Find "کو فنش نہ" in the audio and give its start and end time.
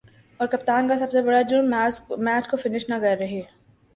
2.47-2.95